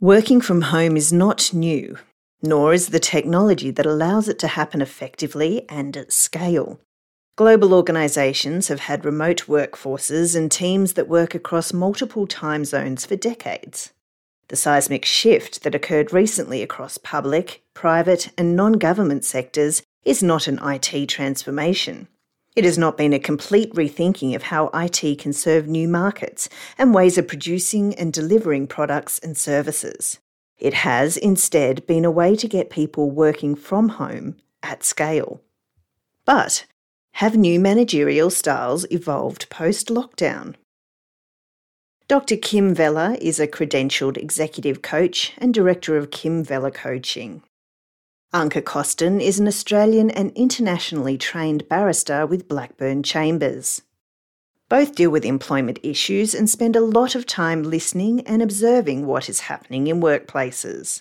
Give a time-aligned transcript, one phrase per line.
[0.00, 1.96] Working from home is not new,
[2.42, 6.78] nor is the technology that allows it to happen effectively and at scale.
[7.34, 13.16] Global organisations have had remote workforces and teams that work across multiple time zones for
[13.16, 13.94] decades.
[14.48, 20.46] The seismic shift that occurred recently across public, private, and non government sectors is not
[20.46, 22.06] an IT transformation.
[22.56, 26.48] It has not been a complete rethinking of how IT can serve new markets
[26.78, 30.20] and ways of producing and delivering products and services.
[30.56, 35.42] It has instead been a way to get people working from home at scale.
[36.24, 36.64] But
[37.12, 40.54] have new managerial styles evolved post lockdown?
[42.08, 42.38] Dr.
[42.38, 47.42] Kim Vella is a credentialed executive coach and director of Kim Vella Coaching.
[48.36, 53.80] Anka Costin is an Australian and internationally trained barrister with Blackburn Chambers.
[54.68, 59.30] Both deal with employment issues and spend a lot of time listening and observing what
[59.30, 61.00] is happening in workplaces.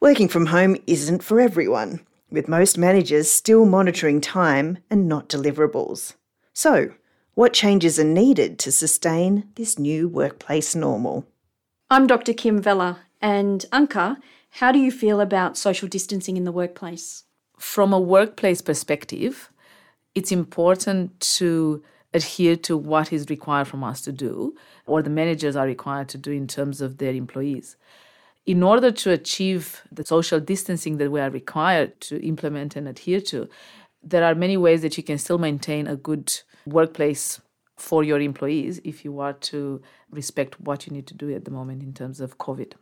[0.00, 6.14] Working from home isn't for everyone, with most managers still monitoring time and not deliverables.
[6.54, 6.94] So,
[7.34, 11.26] what changes are needed to sustain this new workplace normal?
[11.90, 12.32] I'm Dr.
[12.32, 14.16] Kim Vella, and Anka,
[14.54, 17.24] how do you feel about social distancing in the workplace?
[17.58, 19.50] From a workplace perspective,
[20.14, 24.54] it's important to adhere to what is required from us to do,
[24.86, 27.76] or the managers are required to do in terms of their employees
[28.46, 33.20] in order to achieve the social distancing that we are required to implement and adhere
[33.20, 33.48] to,
[34.02, 37.40] there are many ways that you can still maintain a good workplace
[37.76, 39.80] for your employees if you are to
[40.10, 42.72] respect what you need to do at the moment in terms of COVID.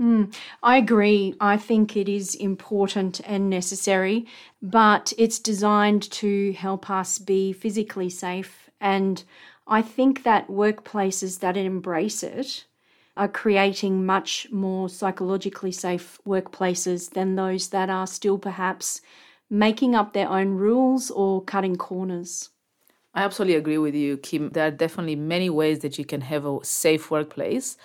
[0.00, 1.34] Mm, I agree.
[1.40, 4.26] I think it is important and necessary,
[4.60, 8.70] but it's designed to help us be physically safe.
[8.80, 9.22] And
[9.68, 12.66] I think that workplaces that embrace it
[13.16, 19.00] are creating much more psychologically safe workplaces than those that are still perhaps
[19.48, 22.50] making up their own rules or cutting corners.
[23.14, 24.50] I absolutely agree with you, Kim.
[24.50, 27.76] There are definitely many ways that you can have a safe workplace,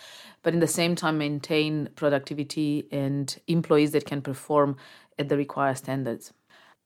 [0.42, 4.78] but in the same time maintain productivity and employees that can perform
[5.20, 6.34] at the required standards.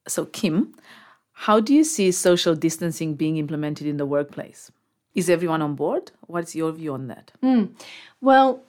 [0.08, 0.76] So, Kim,
[1.32, 4.72] how do you see social distancing being implemented in the workplace?
[5.16, 6.12] Is everyone on board?
[6.28, 7.32] What's your view on that?
[7.42, 7.70] Mm.
[8.20, 8.64] Well,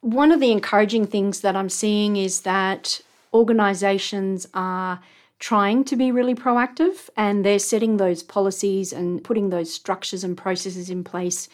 [0.00, 3.00] one of the encouraging things that I'm seeing is that
[3.32, 5.00] organizations are
[5.38, 10.36] trying to be really proactive and they're setting those policies and putting those structures and
[10.36, 11.48] processes in place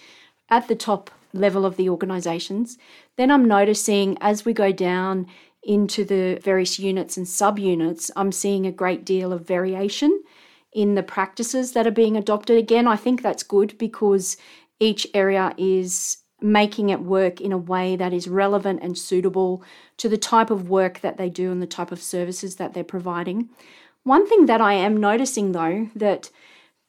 [0.49, 2.79] at the top level of the organizations.
[3.17, 5.27] Then I'm noticing as we go down
[5.63, 10.23] into the various units and subunits, I'm seeing a great deal of variation
[10.73, 12.59] in the practices that are being adopted.
[12.59, 14.37] Again, I think that's good because
[14.81, 19.63] each area is making it work in a way that is relevant and suitable
[19.97, 22.85] to the type of work that they do and the type of services that they're
[22.85, 23.49] providing.
[24.03, 26.31] One thing that I am noticing though that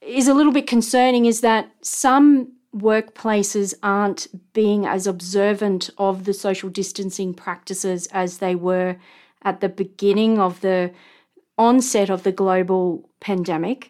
[0.02, 6.34] is a little bit concerning is that some workplaces aren't being as observant of the
[6.34, 8.98] social distancing practices as they were
[9.44, 10.92] at the beginning of the
[11.58, 13.90] onset of the global pandemic.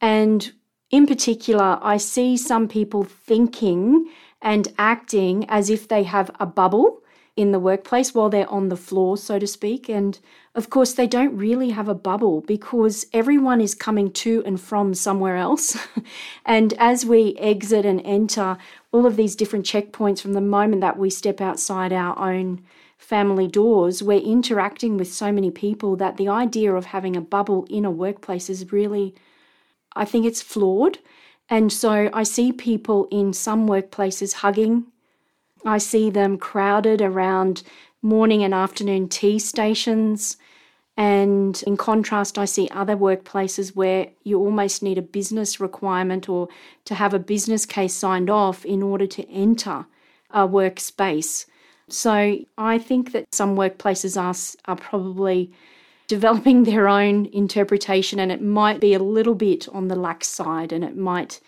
[0.00, 0.52] And
[0.90, 4.10] in particular, I see some people thinking
[4.44, 7.00] and acting as if they have a bubble
[7.36, 9.88] in the workplace while they're on the floor, so to speak.
[9.88, 10.16] And
[10.54, 14.94] of course, they don't really have a bubble because everyone is coming to and from
[14.94, 15.76] somewhere else.
[16.44, 18.56] and as we exit and enter
[18.92, 22.62] all of these different checkpoints from the moment that we step outside our own
[22.98, 27.66] family doors, we're interacting with so many people that the idea of having a bubble
[27.68, 29.12] in a workplace is really,
[29.96, 30.98] I think it's flawed.
[31.48, 34.86] And so I see people in some workplaces hugging.
[35.64, 37.62] I see them crowded around
[38.02, 40.36] morning and afternoon tea stations.
[40.96, 46.48] And in contrast, I see other workplaces where you almost need a business requirement or
[46.84, 49.86] to have a business case signed off in order to enter
[50.30, 51.46] a workspace.
[51.88, 54.34] So I think that some workplaces are,
[54.70, 55.52] are probably
[56.16, 60.70] developing their own interpretation and it might be a little bit on the lax side
[60.72, 61.40] and it might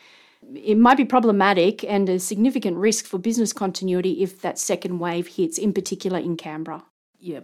[0.54, 5.26] it might be problematic and a significant risk for business continuity if that second wave
[5.38, 6.84] hits in particular in Canberra.
[7.18, 7.40] Yeah.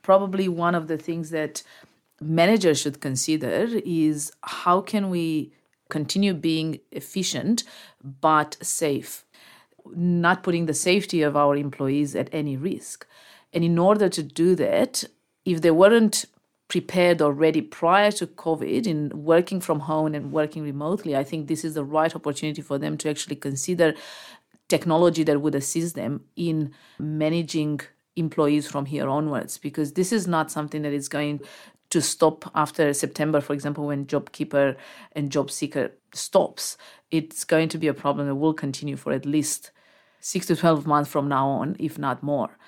[0.00, 1.62] Probably one of the things that
[2.18, 5.52] managers should consider is how can we
[5.90, 7.62] continue being efficient
[8.02, 9.26] but safe
[9.94, 13.06] not putting the safety of our employees at any risk.
[13.52, 15.04] And in order to do that,
[15.44, 16.24] if they weren't
[16.68, 21.64] prepared already prior to COVID in working from home and working remotely, I think this
[21.64, 23.94] is the right opportunity for them to actually consider
[24.68, 27.80] technology that would assist them in managing
[28.16, 31.40] employees from here onwards because this is not something that is going
[31.90, 34.76] to stop after September, for example, when JobKeeper
[35.12, 36.76] and JobSeeker stops.
[37.12, 39.70] It's going to be a problem that will continue for at least
[40.18, 42.58] six to 12 months from now on, if not more.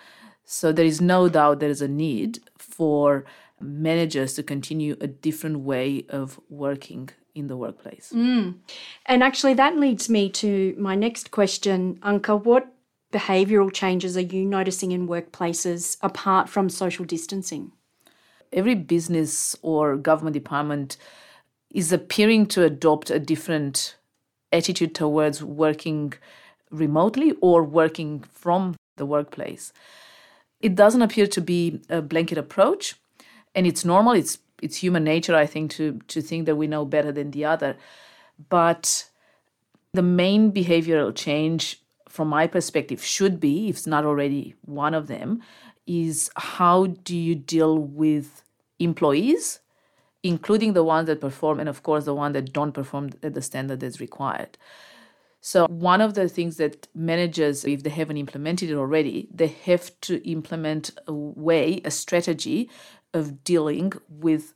[0.44, 3.24] So there is no doubt there is a need for
[3.60, 8.12] managers to continue a different way of working in the workplace.
[8.14, 8.56] Mm.
[9.06, 12.44] And actually, that leads me to my next question, Anka.
[12.44, 12.72] What
[13.12, 17.72] behavioural changes are you noticing in workplaces apart from social distancing?
[18.52, 20.96] Every business or government department
[21.70, 23.96] is appearing to adopt a different
[24.52, 26.14] attitude towards working
[26.70, 29.72] remotely or working from the workplace.
[30.60, 32.96] It doesn't appear to be a blanket approach,
[33.58, 34.12] and it's normal.
[34.12, 37.44] It's it's human nature, I think, to to think that we know better than the
[37.44, 37.76] other.
[38.48, 39.10] But
[39.92, 45.08] the main behavioral change, from my perspective, should be, if it's not already one of
[45.08, 45.42] them,
[45.86, 48.44] is how do you deal with
[48.78, 49.58] employees,
[50.22, 53.42] including the ones that perform, and of course the ones that don't perform at the
[53.42, 54.56] standard that's required.
[55.40, 59.98] So, one of the things that managers, if they haven't implemented it already, they have
[60.02, 62.68] to implement a way, a strategy
[63.14, 64.54] of dealing with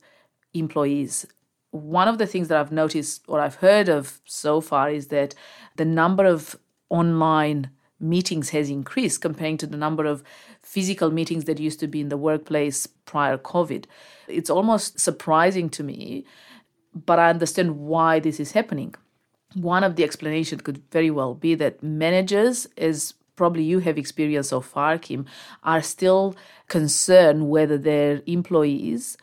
[0.53, 1.25] employees.
[1.71, 5.33] One of the things that I've noticed or I've heard of so far is that
[5.75, 6.55] the number of
[6.89, 10.23] online meetings has increased comparing to the number of
[10.61, 13.85] physical meetings that used to be in the workplace prior COVID.
[14.27, 16.25] It's almost surprising to me,
[16.93, 18.93] but I understand why this is happening
[19.55, 24.49] one of the explanations could very well be that managers, as probably you have experience
[24.49, 25.25] so far, Kim,
[25.63, 26.35] are still
[26.67, 29.17] concerned whether their employees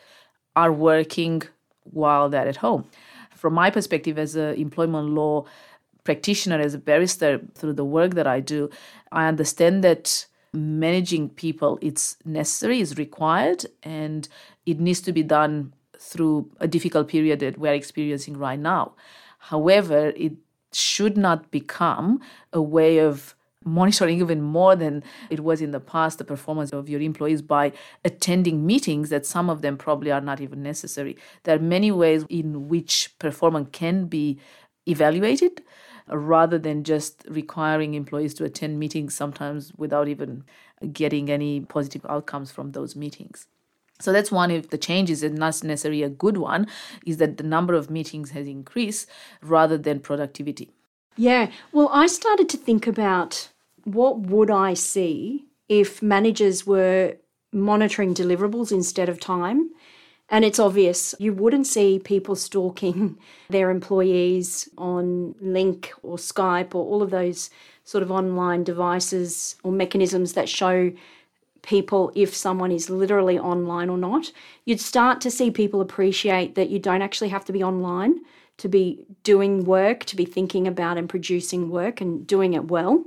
[0.57, 1.43] are working
[1.85, 2.85] while they're at home.
[3.35, 5.45] From my perspective, as an employment law
[6.05, 8.71] practitioner, as a barrister, through the work that I do,
[9.13, 14.29] I understand that managing people it's necessary, is required, and
[14.67, 18.93] it needs to be done through a difficult period that we're experiencing right now.
[19.39, 20.33] However, it
[20.73, 22.21] should not become
[22.53, 23.35] a way of
[23.65, 27.73] monitoring even more than it was in the past the performance of your employees by
[28.05, 31.17] attending meetings that some of them probably are not even necessary.
[31.45, 34.39] There are many ways in which performance can be
[34.87, 35.63] evaluated
[36.09, 40.45] rather than just requiring employees to attend meetings sometimes without even
[40.93, 43.47] getting any positive outcomes from those meetings.
[44.01, 46.67] So that's one of the changes, and not necessarily a good one,
[47.05, 49.07] is that the number of meetings has increased
[49.43, 50.71] rather than productivity.
[51.17, 51.51] Yeah.
[51.71, 53.50] Well, I started to think about
[53.85, 57.17] what would I see if managers were
[57.53, 59.71] monitoring deliverables instead of time.
[60.29, 63.19] And it's obvious you wouldn't see people stalking
[63.51, 67.51] their employees on Lync or Skype or all of those
[67.85, 70.93] sort of online devices or mechanisms that show
[71.63, 74.33] people if someone is literally online or not.
[74.65, 78.21] You'd start to see people appreciate that you don't actually have to be online
[78.59, 83.03] to be doing work, to be thinking about and producing work and doing it well.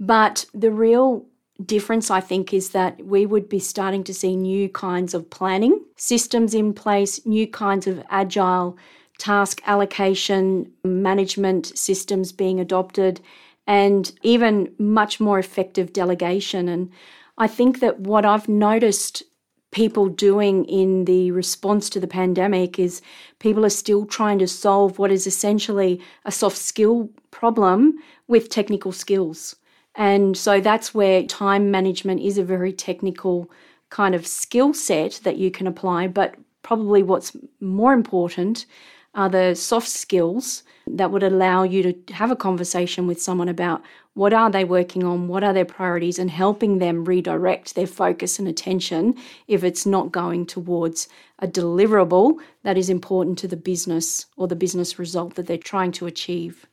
[0.00, 1.26] But the real
[1.64, 5.80] difference, I think, is that we would be starting to see new kinds of planning
[5.96, 8.76] systems in place, new kinds of agile
[9.18, 13.20] task allocation management systems being adopted,
[13.66, 16.68] and even much more effective delegation.
[16.68, 16.90] And
[17.38, 19.22] I think that what I've noticed
[19.70, 23.00] people doing in the response to the pandemic is
[23.38, 27.94] people are still trying to solve what is essentially a soft skill problem
[28.26, 29.56] with technical skills.
[29.94, 33.50] And so that's where time management is a very technical
[33.90, 36.08] kind of skill set that you can apply.
[36.08, 38.66] But probably what's more important
[39.14, 43.82] are the soft skills that would allow you to have a conversation with someone about
[44.14, 48.38] what are they working on, what are their priorities, and helping them redirect their focus
[48.38, 49.14] and attention
[49.48, 51.08] if it's not going towards
[51.38, 55.92] a deliverable that is important to the business or the business result that they're trying
[55.92, 56.66] to achieve.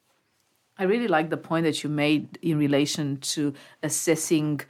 [0.79, 4.62] I really like the point that you made in relation to assessing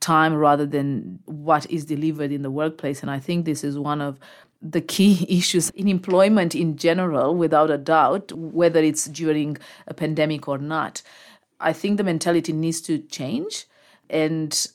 [0.00, 3.02] time rather than what is delivered in the workplace.
[3.02, 4.18] And I think this is one of
[4.62, 10.48] the key issues in employment in general, without a doubt, whether it's during a pandemic
[10.48, 11.02] or not.
[11.60, 13.66] I think the mentality needs to change.
[14.08, 14.66] And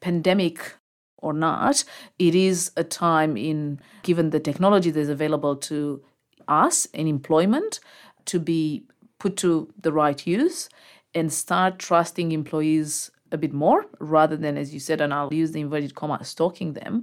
[0.00, 0.76] pandemic
[1.18, 1.84] or not,
[2.18, 6.02] it is a time in, given the technology that is available to
[6.46, 7.80] us in employment,
[8.24, 8.84] to be
[9.22, 9.50] put to
[9.80, 10.68] the right use
[11.14, 15.52] and start trusting employees a bit more rather than, as you said, and I'll use
[15.52, 17.02] the inverted comma, stalking them.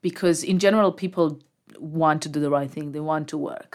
[0.00, 1.38] Because in general, people
[1.78, 3.72] want to do the right thing, they want to work.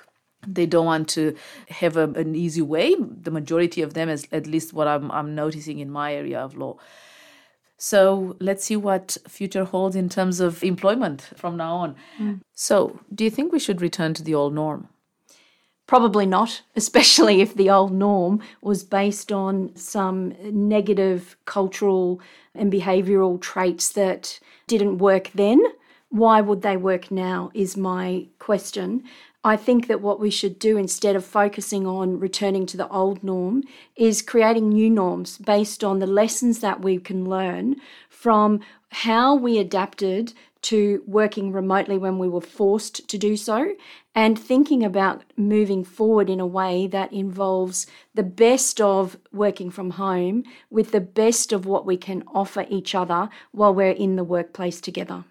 [0.59, 1.35] they don't want to
[1.81, 2.95] have a, an easy way.
[3.27, 6.55] The majority of them, is at least what I'm, I'm noticing in my area of
[6.55, 6.77] law.
[7.77, 11.95] So let's see what future holds in terms of employment from now on.
[12.19, 12.41] Mm.
[12.53, 14.89] So, do you think we should return to the old norm?
[15.87, 22.21] Probably not, especially if the old norm was based on some negative cultural
[22.53, 25.63] and behavioural traits that didn't work then.
[26.09, 27.51] Why would they work now?
[27.53, 29.03] Is my question.
[29.43, 33.23] I think that what we should do instead of focusing on returning to the old
[33.23, 33.63] norm
[33.95, 37.77] is creating new norms based on the lessons that we can learn
[38.09, 40.33] from how we adapted
[40.63, 43.73] to working remotely when we were forced to do so
[44.15, 49.91] and thinking about moving forward in a way that involves the best of working from
[49.91, 54.23] home with the best of what we can offer each other while we're in the
[54.23, 55.23] workplace together.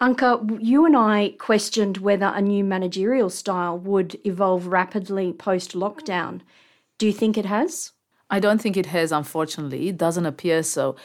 [0.00, 6.42] Anka, you and I questioned whether a new managerial style would evolve rapidly post lockdown.
[6.98, 7.92] Do you think it has?
[8.28, 9.88] I don't think it has, unfortunately.
[9.88, 10.96] It doesn't appear so.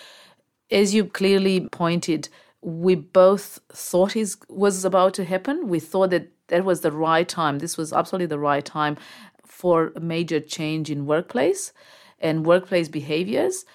[0.70, 2.28] As you clearly pointed,
[2.62, 5.68] we both thought it was about to happen.
[5.68, 7.60] We thought that that was the right time.
[7.60, 8.98] This was absolutely the right time
[9.46, 11.74] for a major change in workplace
[12.20, 13.66] and workplace behaviors.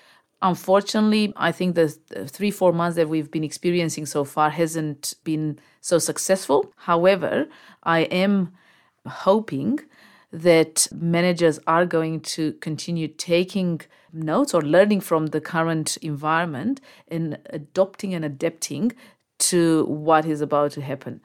[0.42, 1.88] Unfortunately, I think the
[2.28, 6.72] three, four months that we've been experiencing so far hasn't been so successful.
[6.76, 7.48] However,
[7.82, 8.52] I am
[9.06, 9.80] hoping
[10.36, 13.80] that managers are going to continue taking
[14.12, 16.78] notes or learning from the current environment
[17.08, 18.92] and adopting and adapting
[19.38, 21.22] to what is about to happen.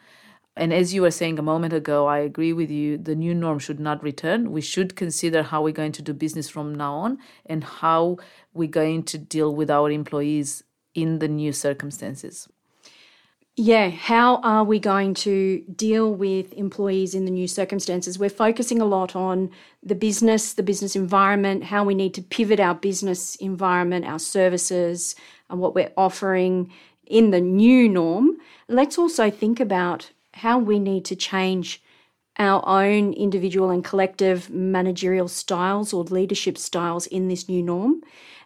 [0.55, 2.97] And as you were saying a moment ago, I agree with you.
[2.97, 4.51] The new norm should not return.
[4.51, 8.17] We should consider how we're going to do business from now on and how
[8.53, 10.63] we're going to deal with our employees
[10.93, 12.47] in the new circumstances.
[13.57, 18.17] Yeah, how are we going to deal with employees in the new circumstances?
[18.17, 19.51] We're focusing a lot on
[19.83, 25.15] the business, the business environment, how we need to pivot our business environment, our services,
[25.49, 26.71] and what we're offering
[27.05, 28.37] in the new norm.
[28.69, 31.83] Let's also think about how we need to change
[32.39, 38.01] our own individual and collective managerial styles or leadership styles in this new norm.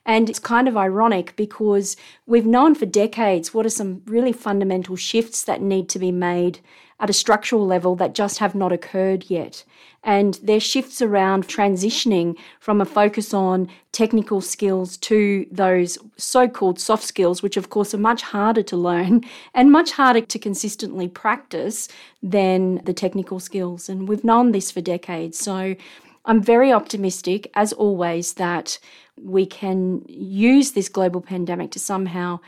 [0.06, 1.98] And it's kind of ironic because
[2.28, 6.60] we've known for decades what are some really fundamental shifts that need to be made
[7.00, 9.66] at a structural level that just have not occurred yet.
[10.04, 16.80] And their shifts around transitioning from a focus on technical skills to those so called
[16.80, 21.08] soft skills, which of course are much harder to learn and much harder to consistently
[21.08, 21.90] practice
[22.24, 23.90] than the technical skills.
[23.90, 25.38] And we've known this for decades.
[25.38, 25.76] So
[26.24, 28.80] I'm very optimistic, as always, that
[29.22, 32.40] we can use this global pandemic to somehow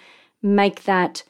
[0.41, 1.23] make that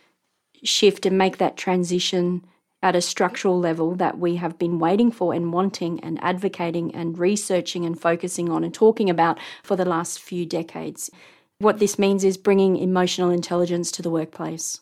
[0.63, 2.45] shift and make that transition
[2.83, 7.17] at a structural level that we have been waiting for and wanting and advocating and
[7.17, 11.09] researching and focusing on and talking about for the last few decades.
[11.59, 14.81] What this means is bringing emotional intelligence to the workplace.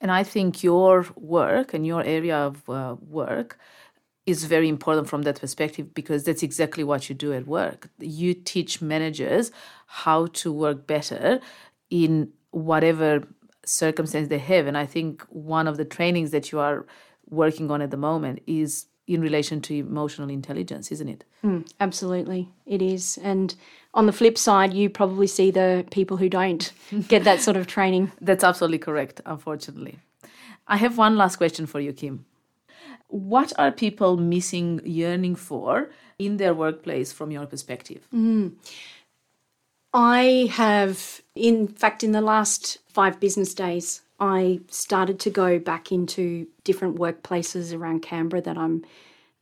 [0.00, 3.56] And I think your work and your area of uh, work
[4.24, 7.90] is very important from that perspective because that's exactly what you do at work.
[7.98, 9.50] You teach managers
[9.86, 11.40] how to work better
[11.90, 13.26] in whatever
[13.64, 14.66] circumstance they have.
[14.66, 16.86] And I think one of the trainings that you are
[17.28, 21.24] working on at the moment is in relation to emotional intelligence, isn't it?
[21.44, 23.18] Mm, absolutely, it is.
[23.22, 23.54] And
[23.94, 26.72] on the flip side, you probably see the people who don't
[27.08, 28.12] get that sort of training.
[28.20, 29.98] That's absolutely correct, unfortunately.
[30.68, 32.24] I have one last question for you, Kim.
[33.12, 38.06] What are people missing, yearning for in their workplace from your perspective?
[38.12, 38.54] Mm.
[39.92, 45.92] I have, in fact, in the last five business days, I started to go back
[45.92, 48.82] into different workplaces around Canberra that I'm,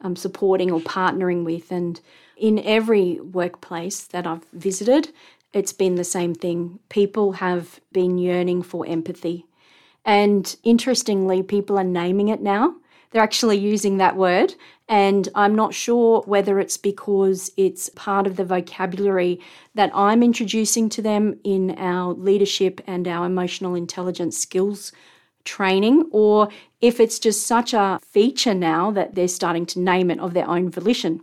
[0.01, 1.71] I'm supporting or partnering with.
[1.71, 2.01] And
[2.37, 5.13] in every workplace that I've visited,
[5.53, 6.81] it's been the same thing.
[6.89, 9.47] People have been yearning for empathy.
[10.05, 12.75] And interestingly, people are naming it now.
[13.11, 14.55] They're actually using that word.
[14.89, 19.41] And I'm not sure whether it's because it's part of the vocabulary
[19.75, 24.93] that I'm introducing to them in our leadership and our emotional intelligence skills
[25.45, 26.49] training, or
[26.81, 30.49] if it's just such a feature now that they're starting to name it of their
[30.49, 31.21] own volition.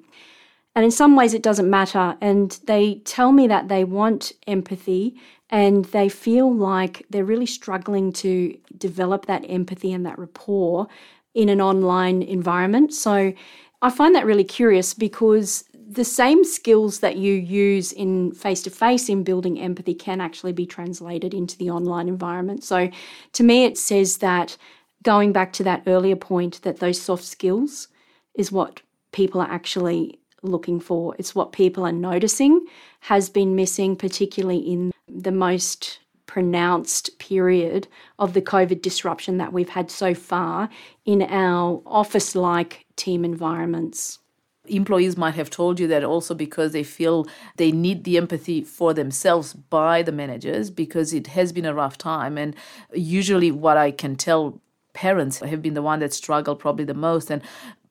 [0.75, 2.15] And in some ways, it doesn't matter.
[2.21, 8.11] And they tell me that they want empathy and they feel like they're really struggling
[8.13, 10.87] to develop that empathy and that rapport
[11.33, 12.93] in an online environment.
[12.93, 13.33] So
[13.81, 18.69] I find that really curious because the same skills that you use in face to
[18.69, 22.63] face in building empathy can actually be translated into the online environment.
[22.63, 22.89] So
[23.33, 24.57] to me, it says that
[25.03, 27.87] going back to that earlier point, that those soft skills
[28.35, 28.81] is what
[29.13, 31.15] people are actually looking for.
[31.17, 32.65] It's what people are noticing
[33.01, 37.87] has been missing, particularly in the most pronounced period
[38.19, 40.69] of the COVID disruption that we've had so far
[41.05, 44.19] in our office like team environments.
[44.65, 48.93] Employees might have told you that also because they feel they need the empathy for
[48.93, 52.37] themselves by the managers because it has been a rough time.
[52.37, 52.53] And
[52.93, 54.61] usually, what I can tell
[54.97, 57.41] parents have been the one that struggle probably the most and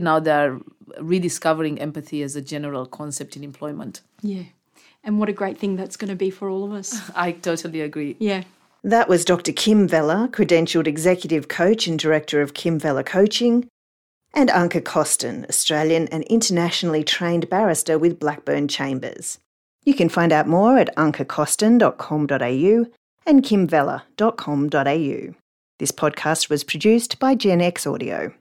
[0.01, 0.59] now they're
[1.01, 4.43] rediscovering empathy as a general concept in employment yeah
[5.07, 7.81] and what a great thing that's going to be for all of us i totally
[7.81, 8.43] agree yeah
[8.85, 9.51] that was Dr.
[9.53, 13.67] Kim Vella, credentialed executive coach and director of Kim Vella Coaching,
[14.33, 19.41] and Anka Costin, Australian and internationally trained barrister with Blackburn Chambers.
[19.85, 22.87] You can find out more at ankekosten.com.au
[23.27, 25.35] and kimvella.com.au.
[25.79, 28.33] This podcast was produced by Gen X Audio.